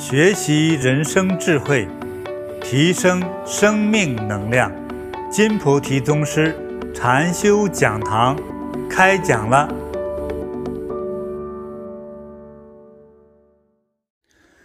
[0.00, 1.86] 学习人生智慧，
[2.62, 4.72] 提升生命能量。
[5.30, 6.56] 金菩提宗师
[6.94, 8.34] 禅修讲堂
[8.88, 9.68] 开讲了。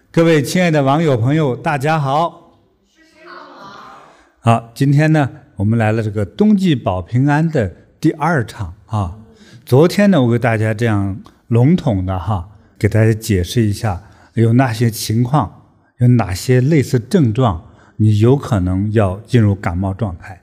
[0.09, 2.61] 各位亲爱的网友朋友，大家好。
[2.88, 3.99] 师父好。
[4.39, 9.17] 好，今天呢，我们来了这个冬季保平安的第二场啊。
[9.65, 14.02] 昨天呢，我给大家这样笼统的哈，给大家解释一下
[14.36, 20.41] 有哪些情况，有哪些类似症状，你有可能要进入感冒状态。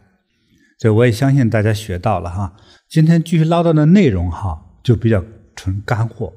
[0.78, 2.54] 所以我也相信大家学到了哈。
[2.88, 5.22] 今天继续唠叨的内容哈，就比较
[5.54, 6.32] 纯干货，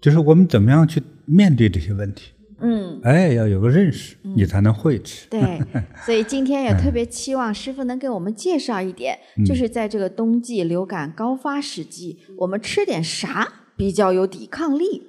[0.00, 2.32] 就是我们怎么样去面对这些问题。
[2.60, 5.28] 嗯，哎，要有个认识，嗯、你才能会吃。
[5.30, 5.40] 对，
[6.04, 13.46] 所以今天也特别期望师傅能给我们介绍一点，嗯、就是在这个冬季流感高发时期，我们吃点啥
[13.76, 15.04] 比较有抵抗力？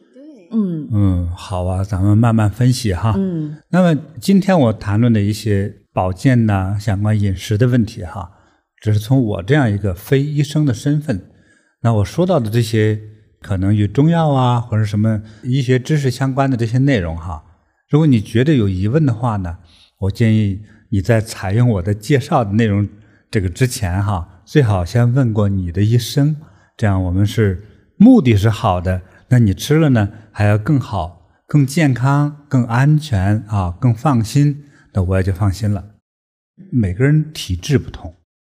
[0.49, 3.13] 对，嗯嗯，好啊，咱们慢慢分析哈。
[3.15, 8.31] 嗯，那么今天我谈论的一些保健呐、相关饮食的问题哈。
[8.81, 11.21] 只是从我这样一个非医生的身份，
[11.81, 12.97] 那我说到的这些
[13.41, 17.43] 可能与中药啊或者什么医学知识相关的这些内容哈，
[17.89, 19.57] 如果你觉得有疑问的话呢，
[19.99, 22.87] 我建议你在采用我的介绍的内容
[23.29, 26.37] 这个之前哈，最好先问过你的医生，
[26.77, 27.61] 这样我们是
[27.97, 35.95] 目的是好的，那你吃了呢还要更好、更健康、更安全啊，更放心，那我也就放心了。
[36.71, 38.15] 每个人体质不同。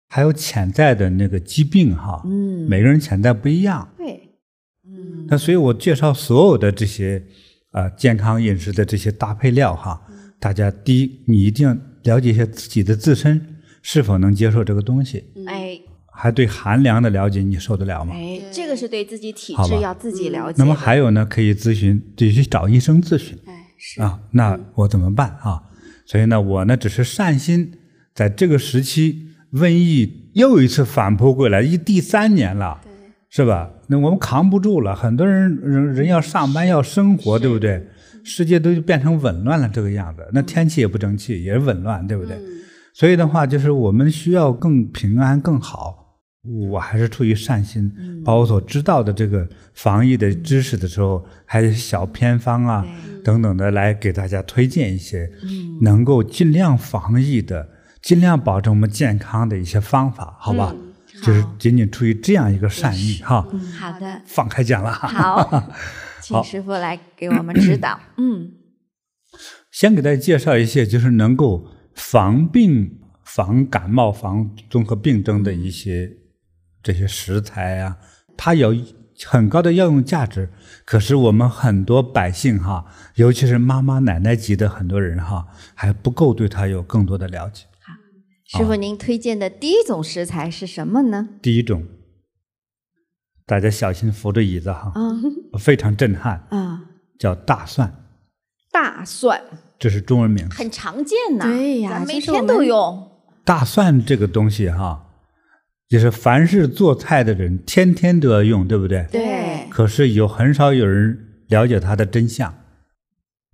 [0.09, 4.29] 还有潜在的那个疾病哈，嗯，每个人潜在不一样，对，
[4.85, 7.17] 嗯，那所以我介绍所有的这些
[7.71, 13.43] 啊、呃、健康饮食的这些搭配料哈，嗯、大家第一你一定要了解一下自己的自身
[13.81, 15.81] 是否能接受这个东西，哎，
[16.15, 18.13] 还对寒凉的了解你受得了吗？
[18.15, 20.55] 哎，这个是对自己体质要自己了解。
[20.57, 25.63] 那么还有呢，可以咨询，得去找医生咨询，哎，是啊，那我怎么办啊？
[26.05, 27.73] 所以呢，我呢只是善心，
[28.13, 29.29] 在这个时期。
[29.53, 32.91] 瘟疫又一次反扑过来，一第三年了，对
[33.29, 33.69] 是吧？
[33.85, 37.85] 那我们扛不住了，很多人人人要上班要生活，对不对？
[38.23, 42.35] 世界都变成紊乱了这个样子，那天气也不争气，也是紊乱，对不对？
[42.35, 42.41] 嗯、
[42.95, 46.02] 所以的话，就是我们需要更平安更好。
[46.43, 47.91] 我还是出于善心，
[48.23, 52.85] 把我所知道的这个防疫的知识的时候，还有小偏方啊
[53.23, 55.31] 等等的，来给大家推荐一些
[55.81, 57.69] 能够尽量防疫的。
[58.01, 60.75] 尽量保证我们健康的一些方法，好吧？
[61.23, 63.47] 就是仅仅出于这样一个善意哈。
[63.53, 64.21] 嗯，好的。
[64.25, 64.91] 放开讲了。
[64.91, 65.71] 好，
[66.21, 67.97] 请师傅来给我们指导。
[68.17, 68.51] 嗯，
[69.71, 71.65] 先给大家介绍一些，就是能够
[71.95, 76.11] 防病、防感冒、防综合病症的一些
[76.83, 77.97] 这些食材啊，
[78.37, 78.75] 它有
[79.25, 80.51] 很高的药用价值。
[80.85, 82.85] 可是我们很多百姓哈，
[83.15, 87.65] 尤其是妈妈奶奶级的很多人哈，还不够对它有更多的了解。
[88.45, 91.29] 师傅，您推荐的第一种食材是什么呢？
[91.41, 91.85] 第一种，
[93.47, 95.23] 大家小心扶着椅子哈，嗯，
[95.57, 96.81] 非常震撼啊，
[97.17, 97.91] 叫大蒜。
[98.71, 99.41] 大蒜，
[99.79, 101.45] 这是中文名，很常见呐。
[101.45, 103.09] 对呀，咱每天都用。
[103.45, 105.02] 大蒜这个东西哈，
[105.93, 109.05] 就是凡是做菜的人天天都要用，对不对？
[109.11, 109.69] 对。
[109.69, 112.51] 可是有很少有人了解它的真相。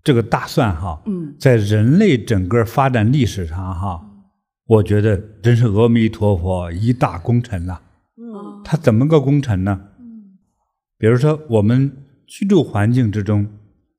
[0.05, 4.05] 这个大蒜哈，嗯，在人类整个发展历史上哈。
[4.67, 7.81] 我觉得真是阿弥陀佛一大功臣了。
[8.15, 9.77] 嗯，他怎么个功臣呢？
[9.99, 10.37] 嗯，
[10.97, 11.91] 比如说我们
[12.25, 13.49] 居住环境之中，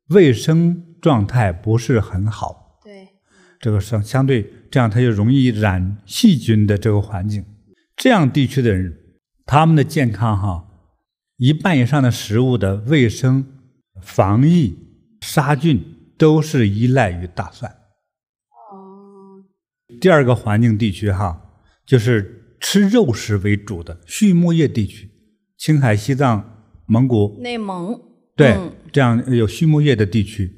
[0.09, 2.79] 卫生状态不是很好。
[2.83, 3.09] 对，
[3.61, 7.45] 这个相相对这样，它就容易染细菌的这个环境。
[8.01, 8.97] 这样地区的人，
[9.45, 10.65] 他们的健康哈，
[11.37, 13.45] 一半以上的食物的卫生、
[14.01, 14.75] 防疫、
[15.21, 15.85] 杀菌
[16.17, 17.71] 都是依赖于大蒜。
[18.73, 19.45] 哦
[20.01, 21.43] 第二个环境地区哈，
[21.85, 25.11] 就是吃肉食为主的畜牧业地区，
[25.59, 28.01] 青海、西藏、蒙古、内蒙，
[28.35, 30.51] 对，嗯、这样有畜牧业的地区。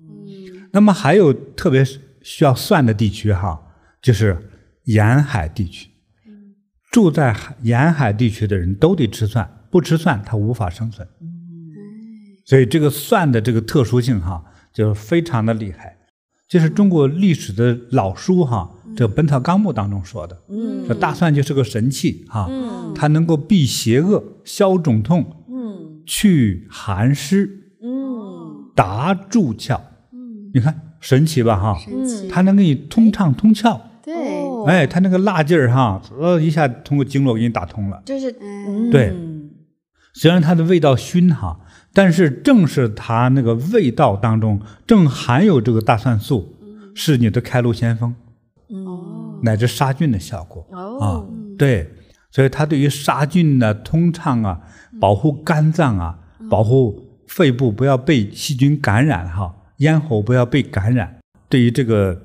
[0.00, 1.84] 嗯，那么还有特别
[2.22, 3.62] 需要蒜的地区哈，
[4.02, 4.36] 就是
[4.86, 5.90] 沿海地区。
[6.98, 11.06] 嗯，住在海沿海地区的人都得吃蒜，不吃蒜他无法生存。
[11.20, 11.28] 嗯，
[12.44, 15.96] 所以这个蒜的这个特殊性哈，就非常的厉害。
[16.48, 18.70] 这是中国历史的老书哈。
[18.96, 20.36] 这《本草纲目》当中说的，
[20.96, 27.48] 大蒜就是个神器哈，嗯，它能够避邪恶、消肿痛，嗯，去寒湿，
[27.80, 29.78] 嗯，达柱窍，
[30.10, 31.78] 嗯，你看神奇吧哈，
[32.28, 33.80] 它能给你通畅通窍，
[34.64, 38.32] 对，哎，它那个辣劲儿哈，呃，一下通过经络给你打通了，就是，
[38.90, 39.14] 对，
[40.14, 41.60] 虽然它的味道熏哈，
[41.92, 46.56] 但是正是它那个味道当中正含有这个大蒜素，
[46.94, 48.14] 是你的开路先锋，
[48.68, 50.66] 哦，乃至杀菌的效果。
[50.72, 51.24] 哦，啊，
[51.56, 51.88] 对，
[52.30, 54.60] 所以它对于杀菌啊、通畅啊、
[55.00, 56.18] 保护肝脏啊、
[56.50, 61.18] 保护肺部不要被细菌感染哈、啊，咽喉不要被感染，
[61.48, 62.20] 对于这个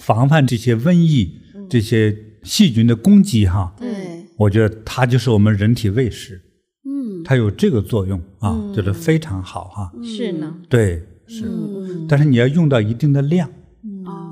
[0.00, 1.40] 防范这些瘟疫、
[1.72, 3.74] 这些细菌的攻击哈、
[4.36, 6.38] 我觉得它就是我们人体卫士，
[6.84, 9.92] 嗯，它有这个作用啊，就是非常好哈、啊。
[10.04, 12.06] 是呢，对，是，嗯。
[12.06, 13.48] 但是你要用到一定的量，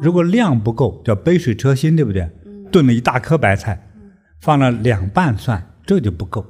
[0.03, 2.29] 如果量不够，叫杯水车薪，对不对？
[2.71, 3.89] 炖了一大颗白菜，
[4.43, 6.45] 放了两瓣蒜，这就不够。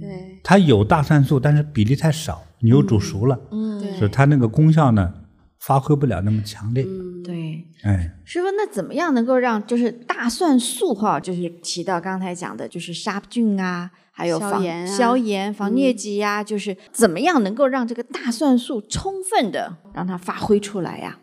[0.00, 5.12] 对，它有大蒜素，但是比例太少，你又煮熟了，嗯，对所以它那个功效呢，
[5.60, 6.86] 发挥不了那么强烈。
[7.22, 7.41] 对。
[7.82, 21.18] 哎，师傅，那怎么样能够让就是大蒜素哈，就是提到刚才讲的，就是杀菌啊，还有防消炎啊消炎、防疟疾呀、就是怎么样能够让这个大蒜素充分的让它发挥出来呀、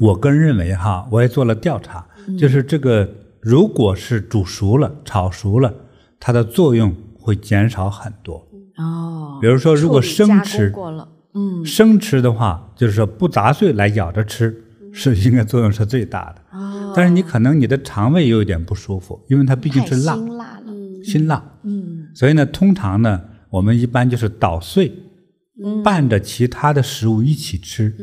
[0.00, 2.06] 我个人认为哈，我也做了调查，
[2.38, 3.08] 就是这个
[3.40, 5.72] 如果是煮熟了、炒熟了，
[6.20, 8.46] 它的作用会减少很多。
[8.76, 14.64] 哦，比如说，如果生吃，过了，嗯，生吃的话，就是说不砸碎来咬着吃，
[14.98, 16.58] 是应该作用是最大的。
[16.58, 20.72] 哦，但是你可能你的肠胃有一点不舒服，因为它毕竟是辣，辛辣了，
[21.04, 21.44] 辛辣。
[21.62, 24.92] 嗯所以呢，通常呢，我们一般就是捣碎，
[25.62, 27.94] 嗯拌着其他的食物一起吃。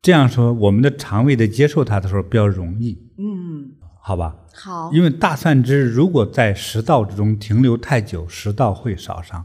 [0.00, 4.36] 这样说，我们的肠胃在接受它的时候比较容易，嗯，好吧？
[4.54, 9.44] 好，因为大蒜汁如果在食道之中停留太久，食道会烧伤。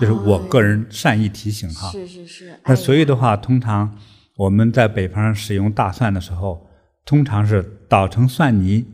[0.00, 1.90] 就是我个人善意提醒哈。
[1.90, 3.96] 是是是，那哎所以的话，通常
[4.36, 6.66] 我们在北方使用大蒜的时候，
[7.04, 8.84] 通常是捣成蒜泥，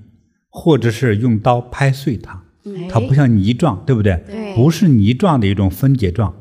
[0.51, 2.43] 或者是用刀拍碎它。
[2.67, 4.23] 哎它不像泥状，对不对？
[4.27, 4.55] 对。
[4.55, 6.35] 不是泥状的一种分解状。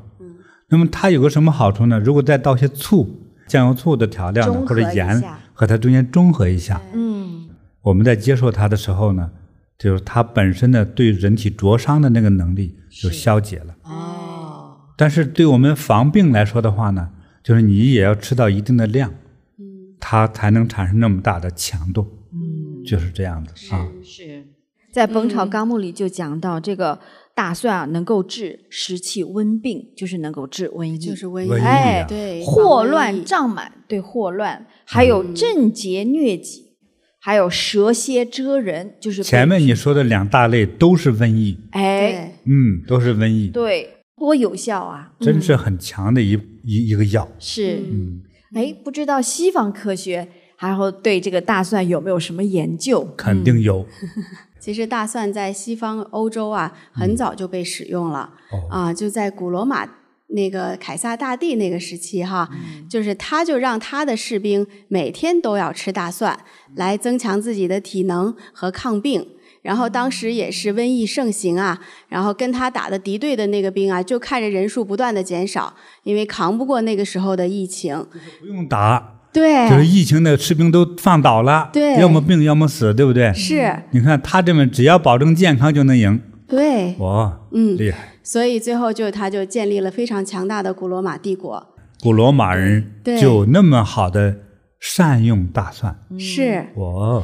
[0.68, 1.98] 那么它有个什么好处呢？
[1.98, 3.10] 如果再倒些醋、
[3.48, 5.24] 酱油醋的调料呢，或者盐
[5.54, 7.50] 和它中间中和一下，嗯，
[7.82, 9.32] 我们在接受它的时候呢，
[9.78, 13.76] 就是它本身的对人体灼伤的那个能力就消解了。
[13.84, 17.10] 哦，但是对我们防病来说的话呢，
[17.44, 19.12] 就是你也要吃到一定的量，
[19.58, 19.96] 嗯。
[20.00, 22.08] 它才能产生那么大的强度。
[22.32, 23.88] 嗯，就是这样的啊。
[24.04, 24.46] 是。
[24.92, 27.00] 在《本草纲目》里就讲到，这个
[27.36, 36.74] 大蒜啊，能够治湿气温病，就是能够治瘟疫，就是瘟瘟疫疫，啊对，霍乱胀满，对霍乱，还有症结疟疾，
[37.20, 45.12] 还有蛇蝎蜇人，就是前面你说的两大类都是瘟疫，哎，嗯，都是瘟疫，对，多有效啊！
[45.20, 47.28] 真是很强的一一一个药。
[47.40, 48.22] 是，嗯，
[48.54, 53.08] 哎，不知道西方科学还有对这个大蒜有没有什么研究？
[53.16, 53.86] 肯定有。
[54.60, 59.88] 其实大蒜在西方欧洲啊，很早就被使用了、哦啊，就在古罗马
[60.28, 62.50] 那个凯撒大帝那个时期哈，
[62.90, 66.38] 就是他就让他的士兵每天都要吃大蒜，
[66.76, 69.26] 来增强自己的体能和抗病。
[69.62, 75.74] 然后当时也是瘟疫盛行啊，然后跟他打的敌对的那个兵啊，就看着人数不断的减少，
[76.04, 78.06] 因为扛不过那个时候的疫情。
[78.40, 83.34] 不用打，对，就是疫情的士兵都放倒了，对要么病要么死，对不对？
[83.34, 88.14] 是，你看他这么只要保证健康就能赢，对，哇，嗯厉害！
[88.24, 91.76] 所以最后就他就建立了非常强大的古罗马帝国。
[92.02, 94.38] 古罗马人对就那么好的
[94.80, 97.24] 善用大蒜，是，哇，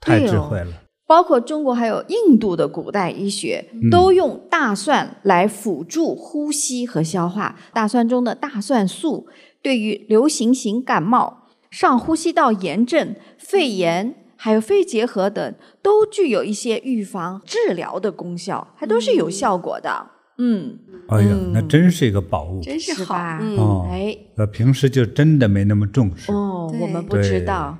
[0.00, 0.72] 太智慧了。
[1.06, 7.56] 包括中国还有印度的古代医学，都用大蒜来辅助呼吸和消化。
[7.72, 9.28] 大蒜中的大蒜素
[9.62, 20.10] 对于流行性感冒、上呼吸道炎症、肺炎还有肺结核等，都具有一些预防治疗的功效，还都是有效果的。
[20.38, 22.60] 嗯，哎呀，那真是一个宝物。
[22.60, 26.30] 真是好，嗯，哦，哎，呃，平时就真的没那么重视。
[26.30, 27.78] 哦，我们不知道，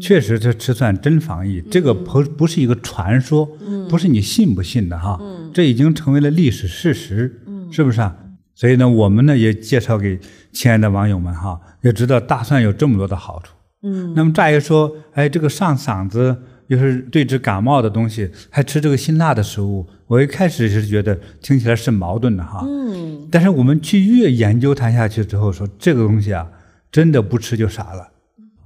[0.00, 3.44] 确实，这吃蒜真防疫，这个不不是一个传说，
[3.88, 5.20] 不是你信不信的哈，
[5.52, 8.16] 这已经成为了历史事实，是不是啊？
[8.54, 10.20] 所以呢，我们呢也介绍给
[10.52, 13.54] 亲爱的网友们哈，也知道大蒜有这么多的好处。
[13.82, 16.36] 嗯，那么乍一说，哎，这个上嗓子
[16.68, 22.64] 又是对治感冒的东西，还吃这个辛辣的食物，我一开始是觉得听起来是矛盾的哈。
[22.68, 26.46] 嗯，但是我们去越研究它下去之后，说这个东西啊，
[26.92, 28.11] 真的不吃就傻了。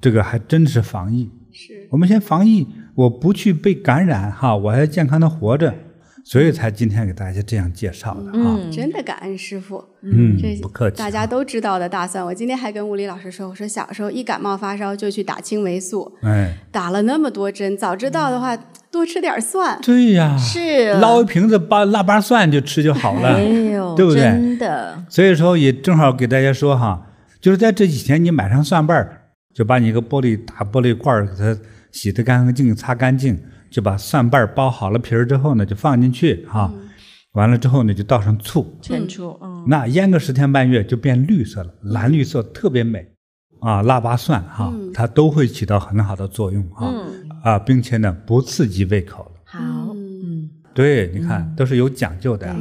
[0.07, 1.29] 这个还真是防疫。
[1.51, 5.75] 是，我们先防疫，我不去被感染哈，我还健康的活着，
[6.23, 8.57] 所以才今天给大家这样介绍的哈。
[8.71, 9.85] 真的感恩师傅。
[10.03, 10.97] 嗯这，不客气。
[10.99, 19.77] 大家都知道的大蒜，我今天还跟物理老师说，我说小时候一感冒发烧就去打青霉素，哎，打了那么多针，早知道的话，肚多吃点蒜。
[19.83, 23.43] 对呀，是捞一瓶子八腊八蒜就吃就好了，哎
[23.75, 24.23] 呦，对不对？
[24.23, 25.03] 真的。
[25.09, 27.09] 所以说也正好给大家说哈，
[27.41, 29.23] 就是在这几天你买上蒜瓣儿，
[29.57, 31.59] 就把你一个玻璃大玻璃罐儿给它
[31.91, 36.71] 洗得干净、擦干净，就把蒜瓣儿剥好了皮儿之后呢，就放进去哈。
[36.75, 36.83] 嗯。
[37.33, 43.07] 完了之后呢，就倒上醋，陈醋，嗯，那腌个十天半月就变绿色了，蓝绿色特别美，
[43.61, 46.93] 啊，腊八蒜哈，它都会起到很好的作用啊，
[47.43, 49.31] 啊，并且呢不刺激胃口。
[49.45, 49.59] 好，
[49.95, 52.55] 嗯，对，你看都是有讲究的，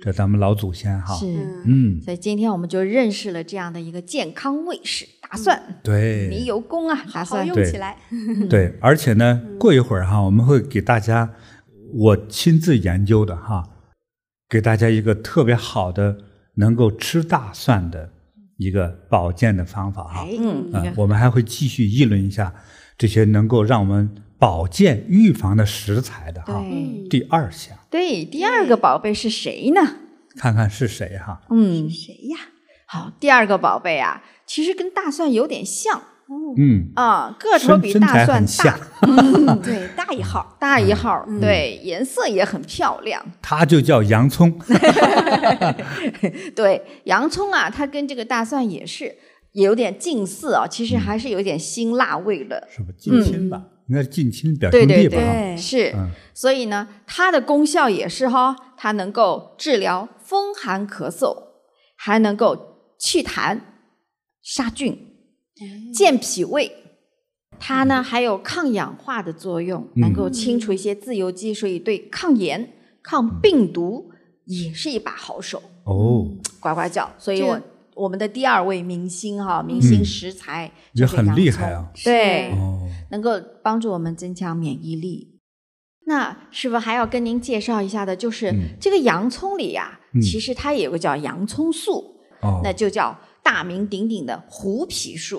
[0.00, 1.26] 这咱们老祖先哈，是，
[1.66, 7.46] 嗯，所以今天我们就认识了这样的一个健康卫士大蒜，对，你有功啊，大蒜。
[7.46, 7.96] 用起来，
[8.48, 11.30] 对，而且呢，过一会儿哈，我们会给大家
[11.92, 13.68] 我亲自研究的哈。
[14.50, 16.16] 给大家一个特别好的
[16.54, 18.10] 能够吃大蒜的
[18.56, 22.54] 一个保健的方法哈，嗯，啊，我们还会继续议论一下
[22.96, 26.64] 这些能够让我们保健预防的食材的哈。
[27.10, 29.80] 第二项，对，第二个宝贝是谁呢？
[30.36, 31.40] 看看是谁哈？
[31.50, 32.38] 嗯，谁呀？
[32.86, 36.02] 好，第二个宝贝啊，其实跟大蒜有点像。
[36.58, 43.24] 嗯啊，个头比大蒜大， 嗯，对，大一号，大一号，对，颜色也很漂亮。
[43.40, 44.52] 它就叫洋葱。
[46.54, 49.16] 对，洋葱啊，它跟这个大蒜也是
[49.52, 52.68] 有点近似啊，其实还是有点辛辣味的。
[52.70, 53.62] 是不近亲吧？
[53.88, 55.16] 应该是近亲表兄弟吧？
[55.16, 55.94] 对，是。
[56.34, 61.36] 所以呢，它的功效也是哈，它能够治疗风寒咳嗽，
[61.96, 63.60] 还能够祛痰、
[64.42, 65.04] 杀菌。
[65.92, 66.70] 健脾胃，
[67.58, 74.12] 它呢还有抗氧化的作用，能够清除一些自由基，所以对抗炎、抗病毒
[74.44, 75.60] 也是一把好手。
[75.82, 76.28] 哦，
[76.60, 77.60] 呱呱叫，所以我
[77.98, 81.90] 我们的第二位明星哈，明星食材也很厉害啊。
[82.04, 82.52] 对，
[83.10, 85.40] 能够帮助我们增强免疫力。
[86.06, 92.16] 那师傅还要跟您介绍一下的，就是这个洋葱里呀，其实它有个叫洋葱素，
[92.62, 93.18] 那就叫。
[93.40, 95.38] 大名鼎鼎的槲皮素，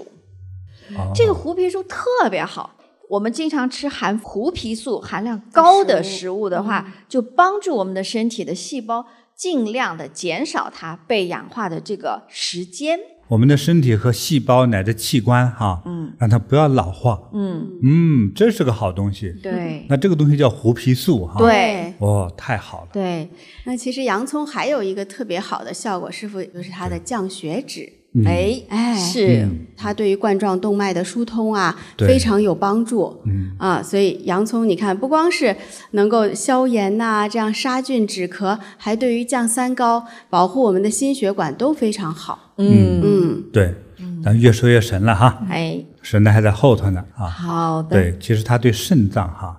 [0.97, 2.75] 哦、这个槲皮素特别好。
[3.07, 9.05] 我们经常吃含槲皮素含量高的食物的话，嗯、就帮助我们的身体的细胞
[9.39, 12.99] 尽量的减少它被氧化的这个时间。
[13.29, 17.29] 我们的身体和细胞乃至器官哈，嗯，让它不要老化。
[17.31, 19.31] 嗯嗯，这是个好东西。
[19.41, 21.39] 对，那这个东西叫胡皮素哈。
[21.39, 22.89] 对，哦，太好了。
[22.91, 23.29] 对，
[23.63, 27.93] 那其实洋葱还有一个特别好的效果，师傅就是它的降血脂。
[28.25, 29.47] 哎哎，是
[29.77, 33.21] 它对于冠状动脉的疏通啊，非常有帮助。
[33.25, 35.55] 嗯啊，所以洋葱你看，不光是
[35.91, 42.53] 能够消炎呐，这样杀菌止咳，还对于降三高、保护我们的心血管都非常好。
[42.57, 43.75] 嗯嗯，对，
[44.23, 45.45] 咱越说越神了哈。
[45.47, 47.27] 哎，神的还在后头呢啊。
[47.27, 47.89] 好的。
[47.89, 49.55] 对，其实它对肾脏哈，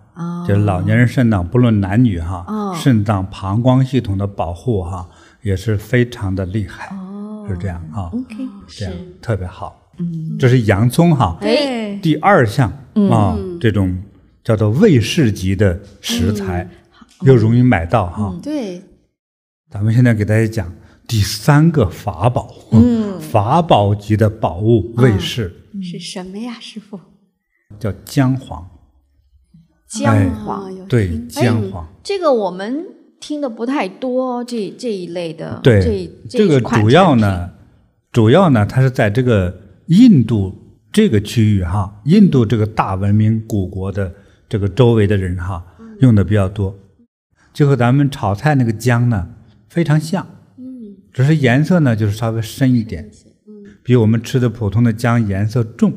[0.47, 5.09] 就是老年人肾脏，不论男女哈，肾脏膀胱系统的保护哈，
[5.43, 6.93] 也是非常的厉害。
[7.51, 8.37] 是这样啊，OK，
[8.69, 9.91] 这样特别好。
[9.99, 11.37] 嗯，这是洋葱哈。
[11.41, 12.71] 哎，第二项
[13.11, 14.03] 啊，这种
[14.43, 16.69] 叫做卫士级的食材，
[17.23, 18.35] 又容易买到哈。
[18.43, 18.83] 对，
[19.71, 20.73] 咱们现在给大家讲
[21.07, 25.53] 第三个法宝，嗯， 法宝级的宝物卫士
[25.83, 26.99] 是什么呀，师傅？
[27.79, 28.69] 叫姜黄。
[29.89, 31.87] 姜黄，对，姜黄。
[32.03, 32.87] 这个我们。
[33.21, 37.51] 听的不太多，这这一类的，对，这这个主要呢，
[38.11, 39.55] 主要呢，它是在这个
[39.87, 40.55] 印度
[40.91, 44.11] 这个区域哈，印度这个大文明古国的
[44.49, 45.63] 这个周围的人哈，
[46.01, 46.75] 用的比较多，
[47.53, 49.29] 就和咱们炒菜那个姜呢
[49.69, 53.09] 非常像，嗯，只是颜色呢就是稍微深一点，
[53.47, 55.93] 嗯，比我们吃的普通的姜颜色重，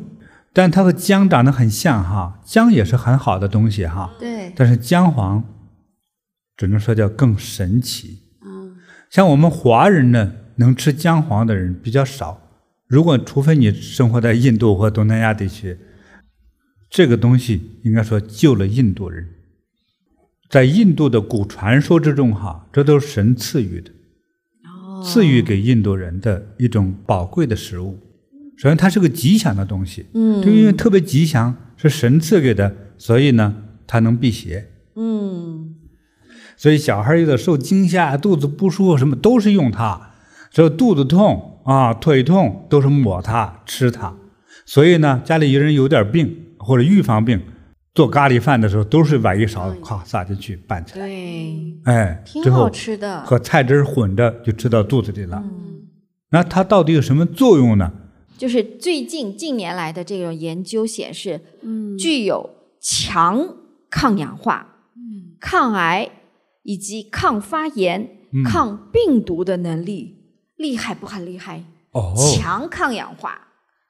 [0.51, 5.43] 但它和姜长得很像哈，姜也是很好的东西哈，对，但是姜黄。
[6.55, 8.19] 只能说叫更神奇。
[8.45, 8.75] 嗯，
[9.09, 12.39] 像我们华人呢，能吃姜黄的人比较少。
[12.87, 15.77] 如果除非你生活在印度或东南亚地区，
[16.89, 19.27] 这个东西应该说救了印度人。
[20.47, 23.89] 在印度的古传说之中，哈，这都是神赐予的，
[25.03, 27.99] 赐予给印度人的一种宝贵的食物。
[28.55, 33.55] 首先，它是个吉祥的东西，嗯，就因为特别吉祥，是神赐给的，所以呢，
[33.87, 34.69] 它能辟邪。
[34.95, 35.32] 嗯。
[36.55, 40.11] 所以小孩有点受惊吓、肚子不舒服，什么都是用它。
[40.51, 44.13] 这肚子痛啊、腿痛都是抹它、吃它。
[44.65, 47.41] 所以呢，家里有人有点病或者预防病，
[47.93, 51.05] 做咖喱饭的时候都是崴一勺，咵撒进去拌起来。
[51.05, 55.43] 对，哎，挺好吃的，和菜汁混着就吃到肚子里了。
[55.43, 55.87] 嗯，
[56.31, 57.91] 那它到底有什么作用呢？
[58.37, 63.47] 就是最近近年来的这种研究显示，嗯，具有强
[63.89, 64.67] 抗氧化。
[64.95, 66.09] 嗯抗癌
[66.63, 68.01] 以及抗发炎、
[68.33, 70.17] 嗯抗病毒的能力，
[70.57, 71.63] 厉害不很厉害？
[71.91, 73.37] 哦，强抗氧化、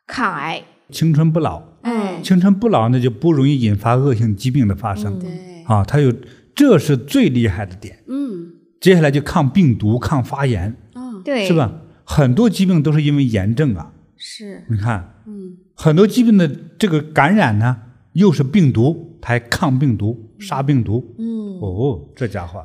[0.06, 0.64] 抗癌。
[0.90, 5.18] 青春不老，哎，青春不老，那就不容易引发恶性疾病的发生。
[5.18, 6.14] 对，啊，它有，
[6.54, 8.04] 这是最厉害的点。
[8.08, 11.54] 嗯，接下来就抗病毒、抗发炎，哦，对，是？
[11.54, 11.72] 吧？
[12.04, 13.94] 很多疾病都是因为炎症啊。
[14.18, 17.78] 是，你看，嗯，很多疾病的这个感染呢，
[18.14, 21.16] 又是病毒，它还抗病毒、杀病毒。
[21.18, 22.64] 嗯，哦，这家伙，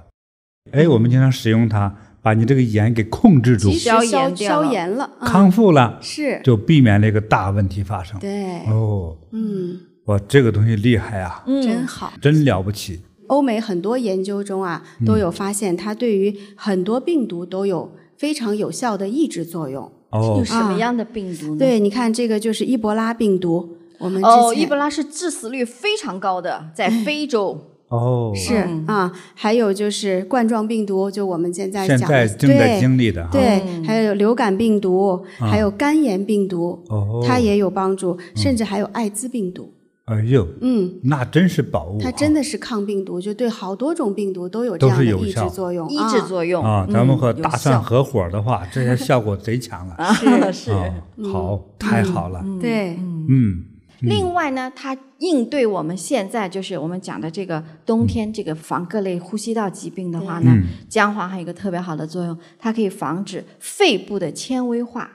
[0.73, 3.71] 哎，我们经常使用它，把你这个炎给控制住。
[3.71, 4.37] 及，时消消炎了。
[4.37, 5.29] 消炎了，嗯。
[5.29, 8.19] 康复了，是，就避免了一个大问题发生。
[8.21, 12.13] 对，哦，嗯，哇，这个东西厉害啊，嗯，真好。
[12.21, 13.01] 真了不起。
[13.29, 19.91] 欧美很多研究中啊，都有发现它对于很多病毒都有非常有效的抑制作用。
[20.11, 20.37] 哦。
[20.39, 21.59] 有，什么样的病毒呢？
[21.59, 27.59] 对，你看这个就是伊博拉病毒，我们之哦，前伊博拉是致死率非常高的，在非洲。
[27.89, 28.85] 哦，是嗯。
[28.87, 33.31] 啊，还有就是冠状病毒，就我们现在正在对经历的哈。
[33.33, 33.85] 对，嗯。
[33.85, 35.49] 还有流感病毒，啊。
[35.49, 39.73] 还有肝炎病毒，哦，它也有帮助，甚至还有艾滋病毒。
[40.05, 42.01] 哎呦，嗯，那真是宝物啊。
[42.03, 45.87] 它真的是抗病毒，就对好多种病毒都有这样的抑制作用。
[45.91, 46.65] 抑制作用。
[46.65, 49.97] 啊，嗯咱们和大蒜合伙的话，这些效果贼强了。
[50.15, 50.73] 是，是。
[50.73, 50.95] 啊，
[51.31, 52.43] 好，太好了。
[52.59, 53.65] 对，嗯，
[54.01, 60.65] 另外呢，它应对我们现在就是我们讲的这个冬天这个防各类呼吸道疾病的话呢，嗯。
[60.89, 65.11] 姜黄还有一个特别好的作用，它可以防止肺部的纤维化，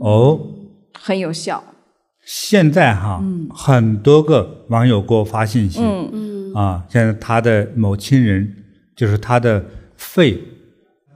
[0.00, 0.40] 哦，
[0.92, 1.62] 很有效。
[2.24, 8.52] 现在哈，很多个网友给我发信息嗯，嗯，啊，现在他的某亲人
[8.96, 9.64] 就是他的
[9.96, 10.42] 肺，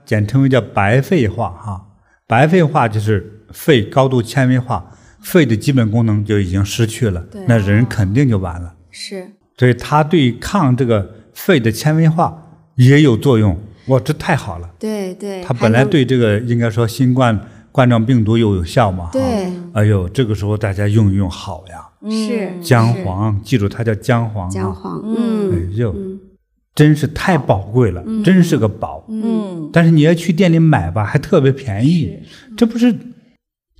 [0.05, 1.85] 简称为叫白肺化哈，
[2.25, 4.90] 白肺化就是肺高度纤维化，
[5.21, 8.73] 肺的基本功能就已经失去了对，那人肯定就完了。
[8.89, 12.43] 是，所以它对抗这个肺的纤维化
[12.75, 13.57] 也有作用。
[13.87, 14.69] 哇，这太好了！
[14.79, 15.43] 对对。
[15.43, 17.39] 它本来对这个应该说新冠
[17.71, 19.05] 冠状病毒又有效嘛。
[19.05, 21.87] 哈对哎呦，这个时候大家用一用好呀。
[22.09, 24.51] 是姜黄，记住它叫姜黄啊。
[24.51, 25.95] 姜黄，嗯哎嗯呦，
[26.73, 29.05] 真是太宝贵了，真是个宝。
[29.09, 32.17] 嗯，但是你要去店里买吧，还特别便宜，
[32.57, 32.95] 这不是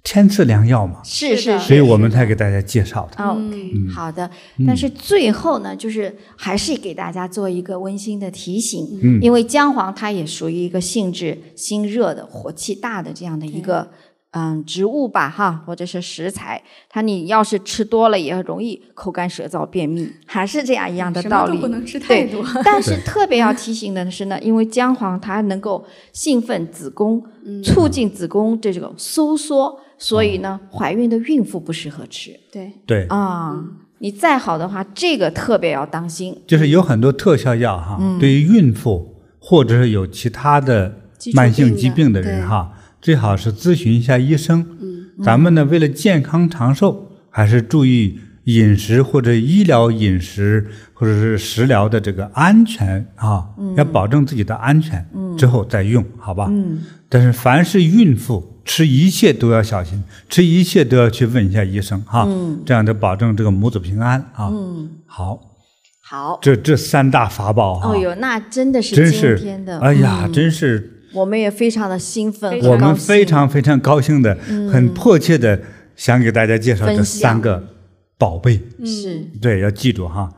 [0.04, 1.00] 天赐良药嘛？
[1.04, 1.80] 是是所以。
[1.80, 3.18] 我们才给大家介绍的。
[3.20, 4.30] 嗯好的。
[4.66, 13.92] 但是最后呢，就是还是给大家做一个温馨的提醒，嗯因为姜黄它也属于一个性质心热的、火气大的这样的一个
[14.32, 16.62] 嗯植物吧，哈，或者是食材。
[16.89, 21.56] 它你要是吃多了，也容易口干舌燥、便秘，还是这样一样的道理。
[21.56, 22.44] 么不能吃太对多。
[22.63, 27.22] 但是特别要提醒的是呢，因为姜黄它能够兴奋子宫，
[27.63, 33.62] 促进子宫这种收缩，所以呢，怀孕的孕妇不适合吃对，对，啊。
[34.04, 36.36] 你再好的话，这个特别要当心。
[36.48, 40.91] 就是有很多特效药哈，嗯对于孕妇或者是有其他的
[41.36, 44.66] 慢性疾病的人哈，最好是咨询一下医生。
[44.80, 45.24] 嗯。
[45.24, 55.06] 咱们呢，为了健康长寿，还是注意饮食或者医疗饮食或者是食疗的这个安全啊，要保证自己的安全，
[55.38, 56.48] 之后再用，好吧？
[56.50, 62.28] 嗯，但是凡是孕妇吃一切都要小心，吃一切都要去问一下医生哈，
[62.66, 64.50] 这样就保证这个母子平安啊。
[64.50, 65.40] 嗯，好，
[66.02, 66.40] 好。
[66.42, 70.34] 这这三大法宝哈，哦哟，那真的是今真是天的，哎呀，嗯。
[70.34, 74.36] 真是我们也非常的兴奋，我们非常非常高兴的，
[74.71, 75.62] 很迫切的
[75.95, 77.63] 想给大家介绍这三个
[78.17, 78.62] 宝贝。
[78.86, 80.32] 是对，要记住哈。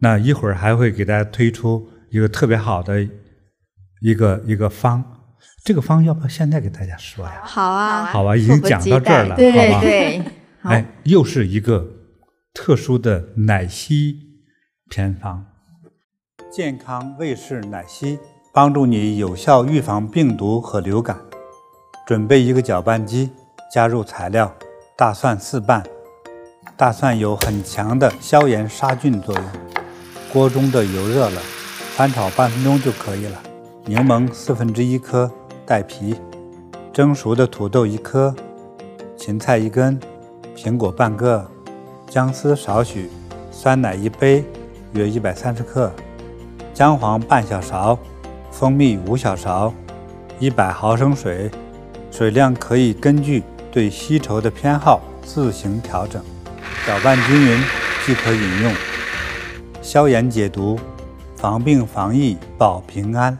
[0.00, 3.06] 那一会儿还会给大家推出一个特别好的
[4.00, 5.02] 一个一个方，
[5.64, 7.42] 这个方要不要现在给大家说呀？
[7.42, 9.80] 好啊，好吧，已经讲到这儿了，对好吧？
[9.80, 10.18] 对，
[10.60, 11.88] 好哎，又是一个
[12.54, 14.16] 特殊的奶昔
[14.88, 15.46] 偏方。
[16.50, 18.18] 健康卫士奶昔
[18.58, 21.16] 帮助你有效预防病毒和流感。
[22.04, 23.30] 准备一个搅拌机，
[23.72, 24.52] 加入材料：
[24.96, 25.80] 大蒜四瓣。
[26.76, 29.44] 大蒜有很强的消炎杀菌作用。
[30.32, 31.40] 锅中的油热了，
[31.94, 33.40] 翻炒半分钟就可以了。
[33.84, 35.30] 柠檬四分之一颗，
[35.64, 36.16] 带皮。
[36.92, 38.34] 蒸熟的土豆一颗，
[39.16, 40.00] 芹菜一根，
[40.56, 41.48] 苹果半个，
[42.08, 43.08] 姜丝少许，
[43.52, 44.44] 酸奶一杯，
[44.94, 45.92] 约一百三十克，
[46.74, 47.96] 姜黄半小勺，
[48.50, 49.72] 蜂蜜五小勺，
[50.38, 51.50] 一百毫升水，
[52.10, 56.22] 水量可以根据对稀稠的偏好自行调整。
[56.86, 57.60] 搅拌均匀
[58.04, 58.72] 即可饮用，
[59.82, 60.78] 消炎解毒，
[61.36, 63.38] 防病防疫保平安。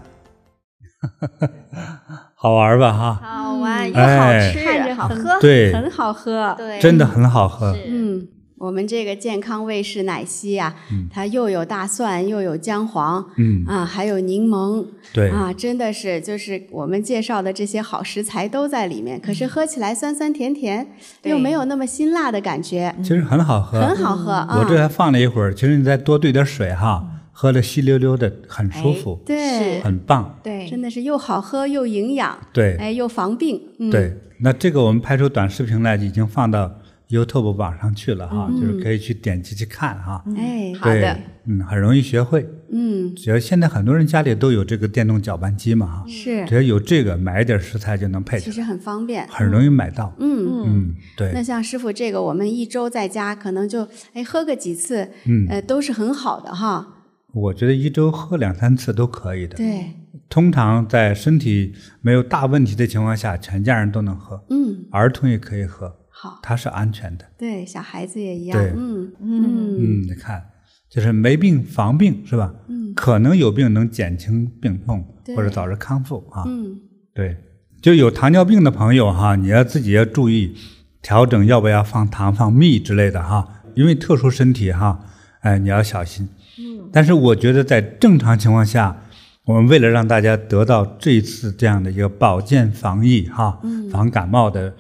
[2.35, 2.93] 好玩吧？
[2.93, 6.55] 哈，好玩又哎好吃，看着好喝，对，很好喝。
[6.57, 7.75] 对，真的很好喝。
[7.87, 10.75] 嗯，我们这个健康卫士奶昔呀、啊，
[11.11, 13.65] 它又有大蒜，又有姜黄，嗯。
[13.67, 15.31] 啊，还有柠檬，对。
[15.31, 19.21] 啊，真的是就是我们介绍的这些好食材都在里面。
[19.21, 20.87] 可是喝起来酸酸甜甜，
[21.23, 21.31] 对。
[21.31, 24.59] 又没有那么辛辣的感觉，其实很好喝，很好喝啊。
[24.59, 30.39] 我这还放了一会儿，其实你再多兑点水哈，喝的稀溜溜的，很舒服，对，很棒。
[30.43, 32.77] 对，真的是又好喝又营养，对。
[32.77, 36.73] 哎，又防病，嗯，对，那这个我们拍出短视频来，已经放到
[37.09, 40.23] YouTube 网上去了哈，就是可以去点击去看哈。
[40.37, 41.17] 哎，好的对，
[41.47, 42.47] 嗯，很容易学会。
[42.71, 50.15] 嗯，只要现在很多人家里都有这个电动搅拌机嘛哈，是只，要有这个，买一点食材就能配起来，其实很方便，很容易买到。
[50.19, 50.65] 嗯。
[50.67, 51.43] 嗯，对那。
[51.43, 56.95] 像师傅这个，我们一周在家可能就哎喝个几次，嗯呃，都是很好的哈。
[57.33, 59.57] 我觉得一周喝两三次都可以的。
[59.57, 59.95] 对，
[60.29, 67.25] 通常在身体没有大问题的情况下，全家人都能喝，嗯，儿童也可以喝，好，它是安全的。
[67.39, 70.45] 对，小孩子也一样，对嗯嗯嗯嗯，你看，
[70.91, 72.53] 就是没病防病是吧？
[72.69, 76.43] 嗯可能有病能减轻病痛或者早日康复啊。
[76.47, 76.77] 嗯，
[77.15, 77.37] 对，
[77.81, 80.57] 就有糖尿病的朋友哈，你要自己要注意
[81.01, 84.99] 调整要不要放糖、放蜜之类的哈，因为特殊身体哈，
[85.43, 86.29] 哎，你要小心。
[86.59, 86.91] 嗯。
[86.93, 89.05] 但是我觉得在正常情况下，
[89.45, 93.61] 我们为了让大家得到这一次这样的一个保健防疫哈，
[93.93, 94.75] 防感冒的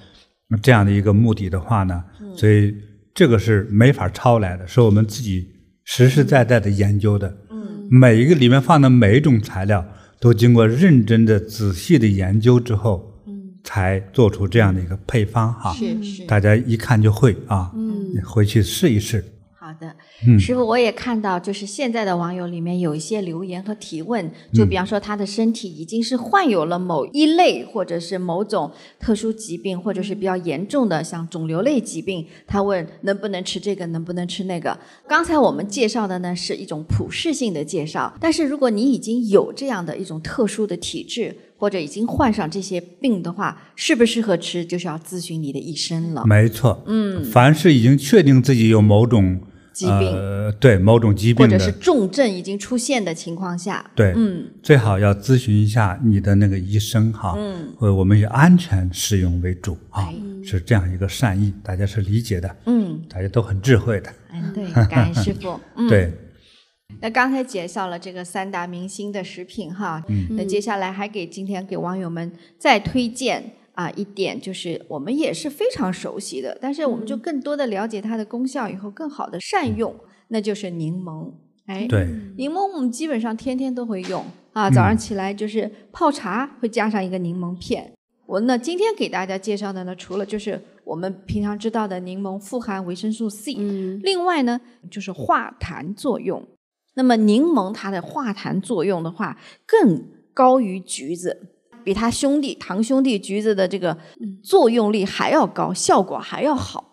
[0.62, 2.04] 这样的一个目的的话呢，
[2.36, 2.74] 所以
[3.14, 5.48] 这个是没法抄来的，是我们自己
[5.84, 7.28] 实实在在的研究的。
[7.50, 7.88] 嗯。
[7.90, 9.84] 每一个里面放的每一种材料。
[10.20, 15.72] 都经过认真的、仔细的研究之后，嗯，才做出这样的一个配方哈。
[15.72, 16.26] 是是。
[16.26, 19.24] 大家一看就会啊，嗯，回去试一试。
[19.68, 19.94] 好的，
[20.26, 34.74] 嗯师傅，我也看到，就是现在的网友里面有一些留言和提问，就比方说他的身体已经是患有了某一类或者是某种特殊疾病，或者是比较严重的像肿瘤类疾病，他问能不能吃这个，能不能吃那个。
[35.06, 46.24] 刚才我们介绍的呢是一种普适性的介绍，但是如果你已经有这样的一种特殊的体质，或者已经患上这些病的话，适不适合吃，就是要咨询你的医生了。
[46.24, 49.40] 没错，嗯，凡是已经确定自己有某种
[49.78, 66.12] 疾病，呃，对某种疾病，或者是重症已经出现的情况下，对，嗯，最好要咨询一下你的那个医生哈，嗯，我们以安全使用为主啊哎，是这样一个善意，大家是理解的，嗯，大家都很智慧的，嗯，对，感恩师傅， 嗯，对。
[67.00, 79.94] 那刚才介绍了这个三大明星的食品哈，嗯，那接下来还给今天给网友们再推荐啊一点，就是我们也是非常熟悉的，但是我们就更多的了解它的功效以后，更好的善用，
[80.26, 81.30] 那就是柠檬。
[81.66, 87.92] 哎，对，柠檬我们基本上天天都会用啊，早上起来就是泡茶会加上一个柠檬片。
[88.26, 94.60] 我呢今天给大家介绍的呢，除了就是我们平常知道的柠檬富含维生素 C，嗯，另外呢
[94.90, 96.42] 就是化痰作用。
[96.94, 100.02] 那么柠檬它的化痰作用的话，更
[100.34, 101.38] 高于橘子，
[101.88, 103.96] 比他兄弟堂兄弟橘子的这个
[104.44, 106.84] 作用力还要高，效果还要好。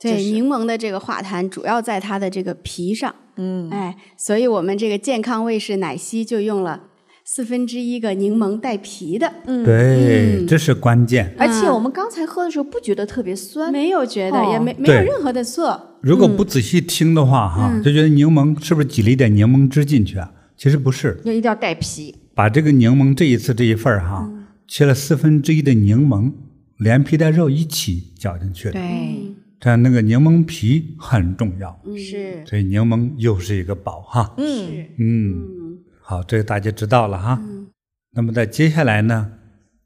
[0.00, 6.80] 对，就是柠檬的这个化痰主要在它的这个皮上，嗯，哎，所以我们这个健康卫士奶昔就用了
[7.24, 11.34] 四分之一个柠檬带皮的，嗯，对，嗯这是关键。
[11.36, 20.30] 而且我们刚才喝的时候不觉得特别酸，没有觉得，哦也没没有任何的涩，如果不仔细听的话，哈、嗯就觉得柠檬是不是挤了一点柠檬汁进去啊？
[20.56, 22.14] 其实不是，就一定要带皮。
[22.40, 24.46] 把这个柠檬这一次这一份儿哈，嗯。
[24.66, 26.32] 切了四分之一的柠檬，
[26.78, 28.72] 连皮带肉一起搅进去了。
[28.72, 34.34] 对，这样那个柠檬皮很重要，是，所以柠檬又是一个宝哈。
[34.38, 35.78] 嗯，嗯，嗯。
[36.00, 37.38] 好，这个大家知道了哈。
[38.12, 39.32] 那么在接下来呢，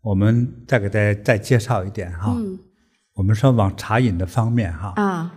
[0.03, 2.37] 我们再给大家再介绍一点哈。
[2.38, 2.61] 嗯。
[3.14, 5.35] 我们说往茶饮的方面哈，啊，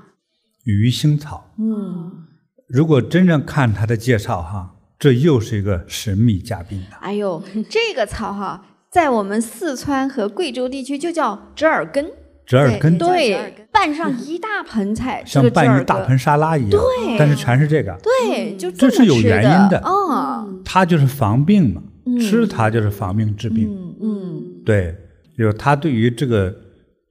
[0.65, 1.51] 鱼腥草。
[1.57, 2.27] 嗯，
[2.67, 6.97] 如果真正看它的介绍哈，这又是一个神秘嘉宾了。
[7.01, 12.11] 哎呦，这个草哈，在我们四川和贵州地区就叫折耳根，
[12.45, 12.97] 折耳根？
[12.97, 17.17] 对拌上一大盆菜，像拌一大盆沙拉一样，对。
[17.19, 19.79] 但是全是这个，对，就么这是有原因的。
[19.83, 22.19] 哦，它就是防病嘛，嗯。
[22.19, 23.69] 吃它就是防病治病。
[23.69, 24.95] 嗯嗯，对，
[25.35, 26.51] 有它对于这个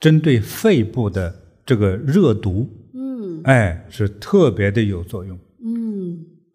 [0.00, 1.32] 针对肺部的
[1.64, 3.40] 这个热毒，嗯。
[3.44, 5.38] 哎，是特别的有作用。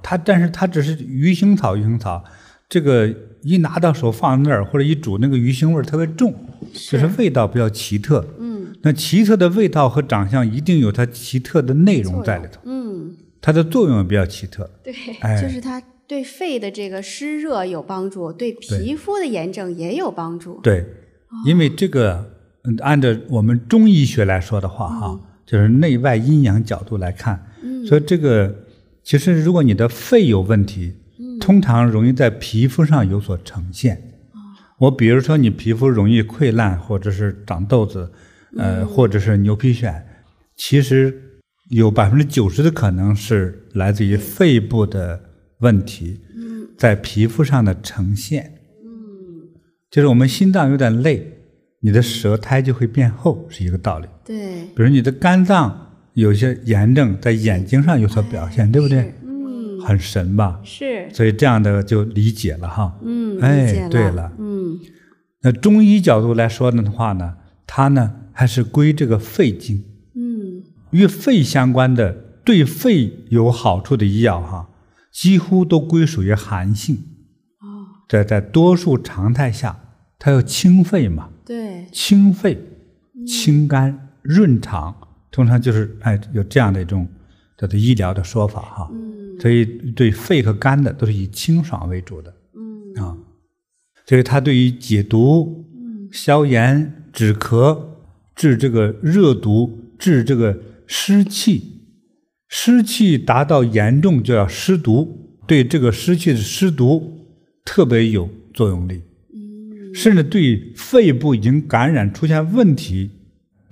[0.02, 2.24] 嗯它但是它只是鱼腥草，鱼腥草
[2.68, 6.34] 这个一拿到手放那儿或者一煮，那个鱼腥味儿特别重，
[6.74, 8.26] 就是味道比较奇特。
[8.40, 8.52] 嗯
[8.84, 14.68] 那奇特的味道和长相一定有它奇特的内容在里头，嗯，它的作用也比较奇特。
[14.84, 20.60] 对，哎就是它对肺的这个湿热有帮助，对皮肤的炎症也有帮助。
[20.64, 20.84] 对，
[21.46, 22.28] 因为这个，
[22.64, 27.46] 嗯按照我们中医学来说的话，哈、就是内外阴阳角度来看。
[27.62, 28.54] 嗯，所以这个
[29.04, 30.94] 其实如果你的肺有问题，
[31.40, 34.02] 通常容易在皮肤上有所呈现。
[34.80, 38.12] 我比如说你皮肤容易溃烂，或者是长痘子，
[38.58, 40.02] 呃，或者是牛皮癣，
[40.56, 45.22] 其实有百分之九十的可能是来自于肺部的
[45.60, 46.20] 问题，
[46.78, 48.54] 在皮肤上的呈现。
[49.90, 51.32] 就是我们心脏有点累，
[51.82, 54.08] 你的舌苔就会变厚，是一个道理。
[54.24, 59.14] 对，比如你的肝脏有些炎症，在眼睛上有所表现，对不对？
[59.24, 60.60] 嗯，很神吧？
[60.64, 63.00] 是，所以这样的就理解了哈。
[63.04, 64.80] 嗯，哎，对了，嗯，
[65.42, 69.84] 那中医角度来说的话呢，它呢还是归这个肺经，
[70.16, 72.12] 嗯，与肺相关的
[72.44, 74.70] 对肺有好处的医药哈，
[75.12, 76.96] 几乎都归属于寒性。
[77.62, 79.80] 哦，在在多数常态下，
[80.20, 82.60] 它要清肺嘛，对，清肺、
[83.26, 84.96] 清肝、润肠，
[85.32, 87.08] 通常就是哎有这样的一种
[87.58, 88.90] 叫做医疗的说法哈。
[88.92, 89.66] 嗯，所以
[89.96, 92.34] 对肺和肝的都是以清爽为主的。
[92.54, 93.18] 嗯，啊，
[94.06, 95.66] 所以它对于解毒、
[96.12, 97.80] 消炎、止咳、
[98.36, 101.82] 治这个热毒、治这个湿气，
[102.50, 107.28] 湿气达到严重就要湿毒，对这个湿气的湿毒
[107.64, 109.02] 特别有作用力。
[109.94, 113.10] 甚至对肺部已经感染出现问题，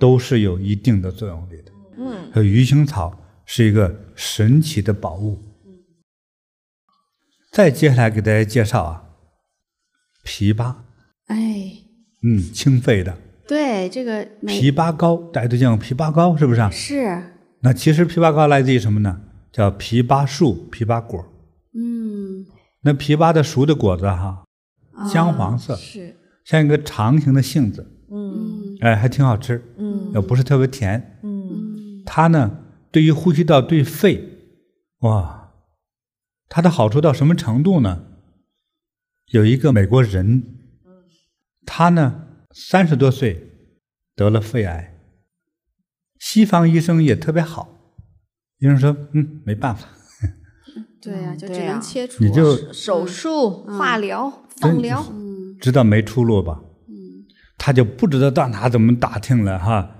[0.00, 1.70] 都是有一定的作用力的。
[1.98, 5.38] 嗯，和鱼腥草是一个神奇的宝物。
[7.52, 9.04] 再接下来给大家介绍啊，
[10.24, 10.74] 枇杷，
[11.26, 11.36] 哎，
[12.22, 13.16] 嗯，清肺的。
[13.46, 16.70] 对，这个枇杷膏，大家都见过枇杷膏是不是啊？
[16.70, 17.22] 是，
[17.60, 19.20] 那其实枇杷膏来自于什么呢？
[19.52, 21.24] 叫枇杷树、枇杷果。
[21.74, 22.46] 嗯，
[22.82, 24.44] 那枇杷的熟的果子哈，
[25.12, 28.78] 姜黄色，是，像一个长形的杏子，嗯。
[28.80, 31.18] 哎，还挺好吃，嗯又不是特别甜。
[31.22, 34.22] 嗯，它呢，对于呼吸道、对肺，
[35.00, 35.52] 哇，
[36.48, 38.06] 它的好处到什么程度呢？
[39.32, 40.42] 有一个美国人，
[41.64, 43.52] 他呢三十多岁
[44.16, 44.98] 得了肺癌，
[46.18, 47.94] 西方医生也特别好，
[48.58, 49.86] 医生说，嗯，没办法，
[51.00, 56.60] 对呀，就只能切除，你就手术、化疗、放疗，嗯知道没出路吧？
[57.56, 59.98] 他就不知道到哪怎么打听了哈，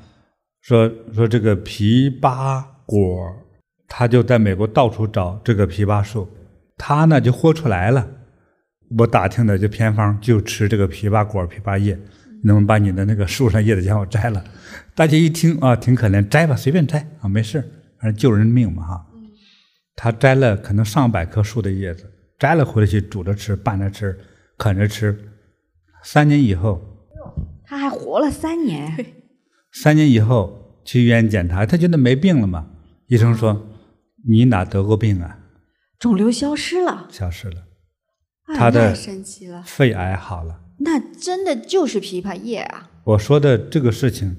[0.61, 3.33] 说说这个枇杷果，
[3.89, 6.29] 他就在美国到处找这个枇杷树，
[6.77, 8.07] 他呢就豁出来了。
[8.99, 11.99] 我打听的就偏方就吃这个枇杷果、枇杷叶，
[12.45, 14.45] 能把你的那个树上叶子全我摘了？
[14.95, 17.61] 大家一听啊，挺可怜，摘吧，随便摘啊，没事，
[17.99, 19.07] 反正救人命嘛哈。
[19.97, 24.19] 他摘了可能上百棵树的叶子，摘了回来去煮着吃、拌着吃、
[24.59, 25.17] 啃着吃，
[26.03, 26.83] 三年以后。
[27.65, 29.07] 他还活了三年。
[29.73, 32.67] 三年以后去医院检查，他觉得没病了嘛？
[33.07, 33.69] 医生说
[34.29, 35.39] ：“你哪得过病啊？
[35.99, 37.57] 肿瘤消失了，消失了，
[38.47, 40.61] 哎他的太神奇了，肺癌好了。
[40.79, 44.37] 那真的就是枇杷叶啊！”我说的这个事情，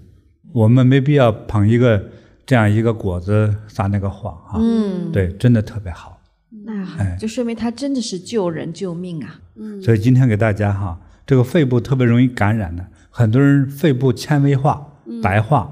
[0.54, 2.10] 我们没必要捧一个
[2.46, 4.60] 这样一个果子撒那个谎啊。
[4.60, 6.22] 嗯，对，真的特别好。
[6.64, 9.40] 那哎就说明他真的是救人救命啊！
[9.56, 14.91] 嗯所以今天给大家哈，这个肺部特别容易感染的，很多人肺部纤维化、
[15.22, 15.72] 白化，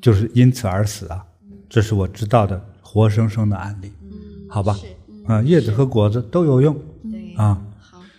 [0.00, 1.26] 就是因此而死啊。
[1.68, 3.92] 这是我知道的活生生的案例，
[4.48, 4.76] 好吧？
[5.26, 6.74] 啊，叶子和果子都有用
[7.10, 7.62] 对啊。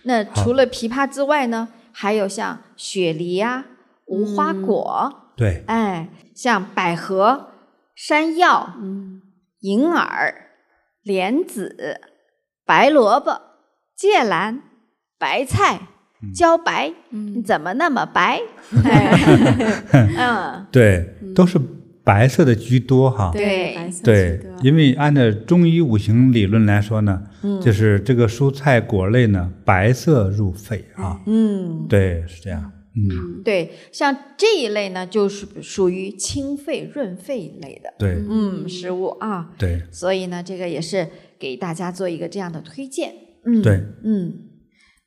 [0.04, 3.66] 那除了枇杷之外呢，还有像雪梨啊、
[4.06, 7.48] 无花果，对，哎，像百合、
[7.94, 9.20] 山药、嗯。
[9.62, 10.48] 银耳、
[11.04, 12.00] 莲子、
[12.66, 13.40] 白萝卜、
[13.94, 14.60] 芥兰、
[15.16, 15.82] 白菜、
[16.34, 17.42] 茭白，嗯。
[17.42, 18.40] 怎么那么白？
[18.84, 19.82] 哎。
[20.18, 21.58] 嗯，对，都是
[22.04, 23.30] 白色的居多哈。
[23.32, 27.22] 对白色对，因为按照中医五行理论来说呢，
[27.62, 31.20] 就是这个蔬菜果类呢，白色入肺啊。
[31.26, 32.72] 嗯，对，是这样。
[32.94, 38.16] 嗯，对，像这一类呢，就是属于清肺润肺类的，对。
[38.28, 39.50] 嗯，食物啊。
[39.56, 39.82] 对。
[39.90, 41.08] 所以呢，这个也是
[41.38, 43.14] 给大家做一个这样的推荐。
[43.44, 44.34] 嗯，对，嗯，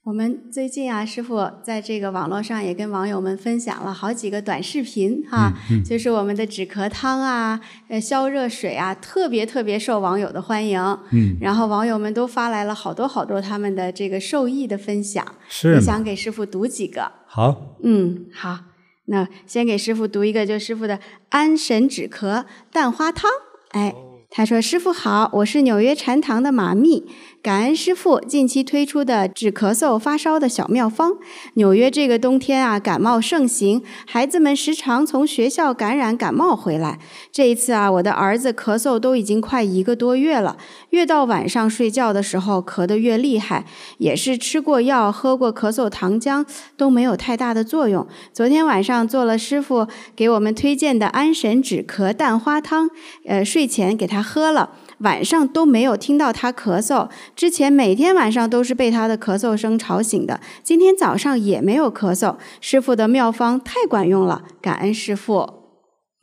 [0.05, 5.51] 我们最近啊，师傅在这个网络上也跟网友们分享了好几个短视频哈，
[5.83, 10.79] 就是我们的止咳汤啊，呃，消热水啊，特别特别受网友的欢迎。
[11.11, 17.11] 嗯，然后网友们都发来了好多好多他们的这个受益的分享，是想给师傅读几个。
[17.25, 18.59] 好，嗯，好，
[19.05, 23.31] 那先给师傅读一个，就师傅的安神止咳蛋花汤。
[23.71, 23.91] 哎，
[24.29, 27.05] 他说：“师傅好，我是纽约禅堂的马密。”
[27.41, 31.11] 感恩师傅近期推出的治咳嗽发烧的小妙方。
[31.53, 36.97] 纽约这个冬天啊，感冒盛行，孩子们时常从学校感染感冒回来。
[37.31, 40.57] 这一次啊，我的儿子咳嗽都已经快一个多月了，
[40.89, 43.63] 越到晚上睡觉的时候咳得越厉害，
[43.99, 46.43] 也是吃过药、喝过咳嗽糖浆
[46.75, 48.07] 都没有太大的作用。
[48.33, 52.89] 昨天晚上做了师傅给我们推荐的安神止咳蛋花汤，
[53.27, 54.71] 呃，睡前给他喝了。
[54.99, 60.39] 晚上都没有听到他咳嗽，之前每天晚上都是被他的咳嗽声吵醒的。
[60.63, 65.47] 今天早上也没有咳嗽，师傅的妙方太管用了，感恩师傅。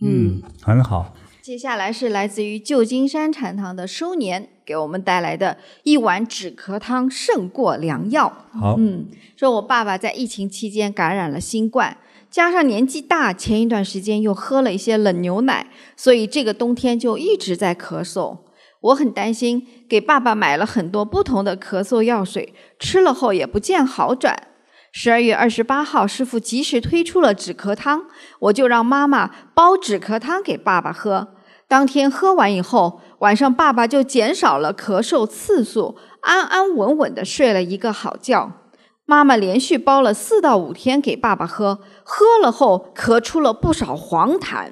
[0.02, 1.14] 嗯，很好。
[1.42, 8.32] 接下来是来自于旧金山禅堂的收年给我们带来的一碗止咳汤胜过良药。
[8.52, 11.98] 好，嗯，说我爸爸在疫情期间感染了新冠，
[12.32, 18.38] 加上年纪大，前一段时间又喝了一些冷牛奶，所以这个冬天就一直在咳嗽。
[18.80, 24.48] 我很担心，给爸爸买了很多不同的咳嗽药水，吃了后也不见好转。
[24.92, 28.06] 十二月二十八号，师傅及时推出了止咳汤，
[28.40, 31.34] 我就让妈妈煲止咳汤给爸爸喝。
[31.68, 38.61] 当天喝完以后，晚上爸爸就减少了咳嗽次数，安安稳稳地睡了一个好觉。
[39.06, 44.68] 妈妈连续煲了四到五天给爸爸喝，喝了后咳出了不少黄痰。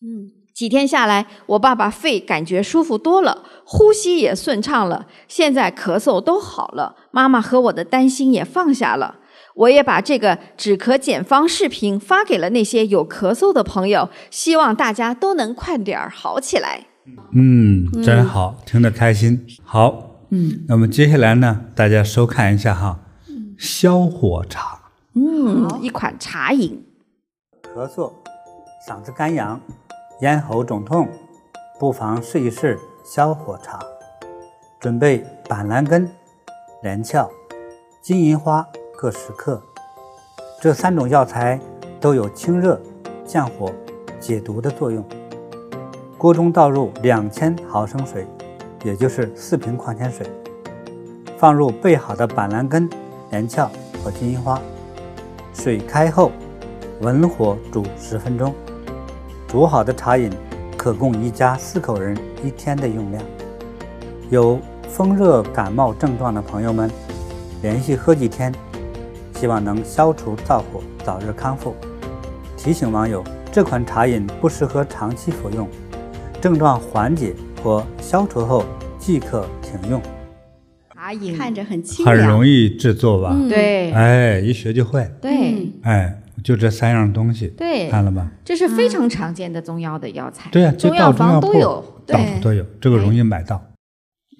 [0.00, 0.44] 嗯。
[0.54, 6.94] 几天下来，我爸爸肺感觉舒服多了，呼吸也顺畅了，现在咳嗽都好了。
[7.10, 9.16] 妈妈和我的担心也放下了。
[9.56, 16.86] 我也把这个止咳简方视频发给了那些有咳嗽的朋友，希望大家都能快点好起来。
[17.34, 19.44] 嗯，真好，嗯、听得开心。
[19.64, 23.00] 好，嗯，那么接下来呢，大家收看一下哈，
[23.58, 24.78] 消火茶。
[25.14, 26.84] 嗯，一款茶饮。
[27.62, 28.12] 咳嗽，
[28.88, 29.60] 嗓子干痒。
[30.20, 31.08] 咽喉肿痛，
[31.78, 33.80] 不妨试一试消火茶。
[34.80, 36.08] 准备板蓝根、
[36.82, 37.28] 连翘、
[38.02, 39.60] 金银花各十克。
[40.60, 41.60] 这三种药材
[42.00, 42.80] 都有清热、
[43.24, 43.72] 降火、
[44.20, 45.04] 解毒的作用。
[46.16, 48.26] 锅中倒入两千毫升水，
[48.84, 50.26] 也就是四瓶矿泉水，
[51.36, 52.88] 放入备好的板蓝根、
[53.34, 53.68] 连翘
[54.00, 54.60] 和金银花。
[55.52, 56.30] 水开后，
[57.00, 58.54] 文火煮十分钟。
[59.48, 60.30] 煮好的茶饮
[60.76, 63.20] 可供一家四口人一天的用量。
[64.30, 66.88] 有风热感冒症状的朋友们，
[67.60, 68.54] 连续喝几天，
[69.34, 71.74] 希望能消除燥火，早日康复。
[72.56, 75.68] 提醒网友，这款茶饮不适合长期服用，
[76.40, 78.64] 症状缓解或消除后
[78.96, 80.00] 即可停用。
[81.04, 83.30] 茶饮看着很清凉，很容易制作吧？
[83.34, 85.06] 嗯、对，哎，一学就会。
[85.20, 86.20] 对，哎。
[86.42, 88.30] 就这三样东西，对，看了吧？
[88.44, 90.50] 这是非常常见的中药的药材。
[90.50, 93.64] 对呀，中药房都有，到处都有，这个容易买到，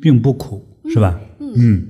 [0.03, 1.19] 并不苦，是吧？
[1.39, 1.87] 嗯，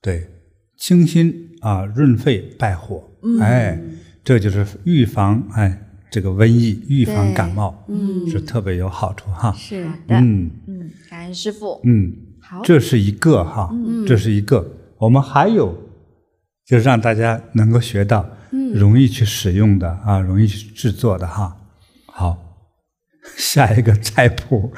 [0.00, 0.28] 对，
[0.76, 3.02] 清心啊，润肺败火，
[3.40, 3.80] 哎，
[4.22, 5.76] 这就是预防哎
[6.08, 9.52] 这个瘟疫，预防感冒，嗯，是特别有好处哈。
[9.56, 11.80] 是的，嗯嗯，感恩师傅。
[11.82, 12.12] 嗯，
[12.48, 13.70] 好，这是一个哈，
[14.06, 15.74] 这是一个，我们还有，
[16.64, 18.24] 就是让大家能够学到。
[18.72, 21.54] 容易去使用的啊，容易去制作的哈。
[22.06, 22.38] 好，
[23.36, 24.72] 下一个菜谱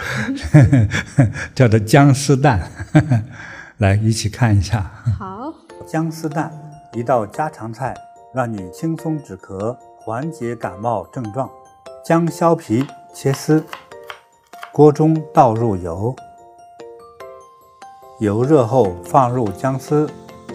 [1.54, 2.68] 叫做姜丝蛋，
[3.78, 4.90] 来一起看一下。
[5.16, 5.54] 好，
[5.86, 6.52] 姜丝蛋
[6.94, 7.94] 一道家常菜，
[8.34, 11.48] 让你轻松止咳，缓解感冒症状。
[12.04, 13.64] 姜削皮切丝，
[14.72, 16.16] 锅中倒入油，
[18.20, 20.06] 油热后放入姜丝，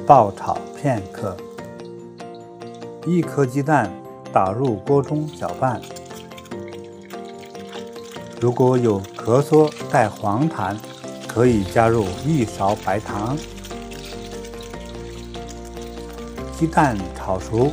[0.06, 1.36] 爆炒片刻。
[3.08, 3.92] 一颗鸡蛋
[4.32, 5.82] 打入锅中搅拌。
[8.40, 10.78] 如果有咳嗽带黄痰，
[11.28, 13.36] 可以加入一勺白糖。
[16.56, 17.72] 鸡蛋炒熟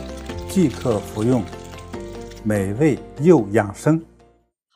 [0.49, 1.43] 即可服用，
[2.43, 4.03] 美味又养生。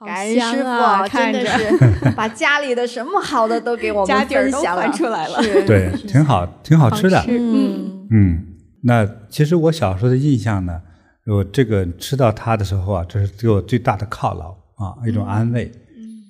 [0.07, 5.43] 感恩师父，真的是 把家里的什么好的都给我们分享出来了。
[5.67, 7.23] 对，挺好，挺好吃的。
[7.29, 8.47] 嗯嗯。
[8.83, 10.81] 那其实我小时候的印象呢，
[11.27, 15.65] 我这个吃到它的时候啊，这是给我最大的犒劳啊，一种安慰。
[15.97, 16.23] 嗯，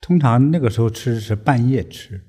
[0.00, 2.20] 通常那个时候吃是半夜吃。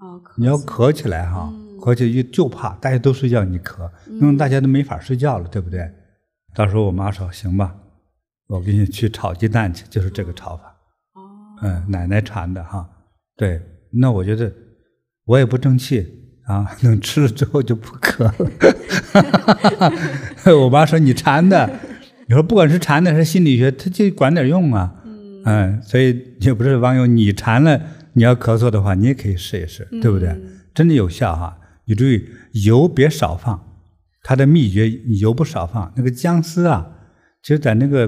[0.00, 5.88] 哦，你要咳起来哈，咳起来就就怕大家都睡觉，你咳，因为大家都没法睡觉了，对不对？
[6.54, 7.76] 到时候我妈说行吧，
[8.48, 10.64] 我给你去炒鸡蛋去，就是这个炒法。
[11.14, 11.20] 哦，
[11.62, 12.88] 嗯，奶奶传的哈。
[13.36, 13.60] 对，
[13.92, 14.52] 那我觉得
[15.24, 16.22] 我也不争气。
[16.46, 18.32] 啊， 能吃了之后就不咳了。
[20.62, 21.68] 我妈说你馋的，
[22.28, 24.94] 你说不管是馋的还是心理学，它就管点用啊。
[25.44, 27.80] 嗯，所以也不是网友你馋了，
[28.12, 30.28] 你要咳嗽的话，你也可以试一试，对不对？
[30.28, 31.58] 嗯真的有效哈。
[31.86, 32.28] 你注意
[32.64, 33.60] 油别少放，
[34.22, 34.88] 它的秘诀
[35.20, 35.92] 油不少放。
[35.96, 36.86] 那个姜丝啊，
[37.42, 38.06] 其实在那个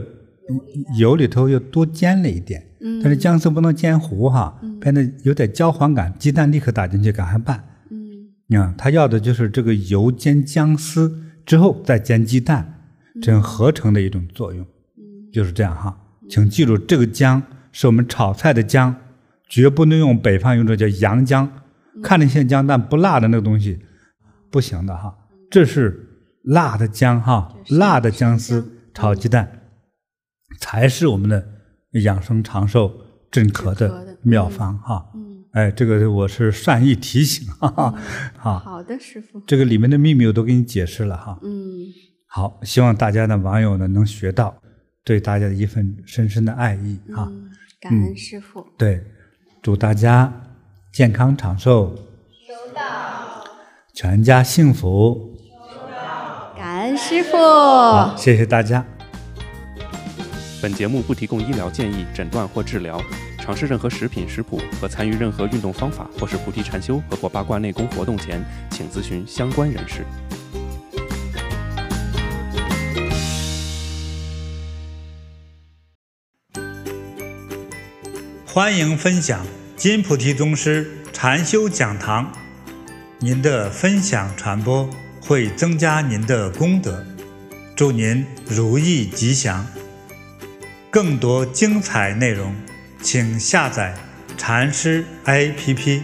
[0.99, 3.01] 油里头又多煎了一点，嗯。
[3.03, 7.65] 但是姜丝不能煎糊哈，变得有点焦黄感，鸡蛋立刻打进去赶快拌。
[7.91, 8.29] 嗯。
[8.47, 12.83] 你看，他要的就是这个油煎姜丝之后再煎鸡蛋，
[13.21, 14.67] 这样合成的一种作用，
[15.33, 15.99] 就是这样哈。
[16.29, 17.43] 请记住，这个姜
[17.73, 18.95] 是我们炒菜的姜，
[19.49, 21.51] 绝不能用北方用的叫洋姜，
[22.03, 23.79] 看着像姜但不辣的那个东西，
[24.51, 25.15] 不行的哈。
[25.51, 26.07] 这是
[26.43, 29.58] 辣的姜哈，辣的姜丝炒鸡蛋，
[30.59, 31.47] 才是我们的
[32.03, 32.93] 养生长寿
[33.31, 35.07] 镇咳的妙方哈。
[35.53, 37.95] 哎，这个我是善意提醒，哈哈，
[38.37, 39.41] 好，好的，师傅。
[39.47, 41.39] 这个里面的秘密我都给你解释了哈。
[41.43, 41.87] 嗯，
[42.27, 44.55] 好，希望大家的网友呢能学到，
[45.05, 47.27] 对大家的一份深深的爱意哈。
[47.31, 47.51] 嗯，
[47.81, 48.65] 感恩师傅。
[48.77, 49.03] 对，
[49.63, 50.33] 祝大家
[50.93, 51.97] 健康长寿，
[52.47, 53.45] 收到，
[53.95, 55.35] 全家幸福。
[56.55, 57.37] 感恩师傅。
[57.37, 58.85] 好，谢谢大家。
[60.61, 63.01] 本节目不提供医疗建议、诊断或治疗。
[63.41, 70.05] 尝试任何食品食谱和参与任何运动方法，或是菩提禅修和或八卦内功活动前，请咨询相关人士。
[78.45, 79.47] 欢迎分享
[79.77, 82.31] 金菩提宗师禅修讲堂，
[83.21, 84.91] 您的分享传播
[85.23, 87.07] 会增加您的功德，
[87.75, 89.65] 祝您如意吉祥。
[90.99, 92.53] 更多精彩内容，
[93.01, 93.95] 请下载
[94.37, 96.03] 禅师 APP。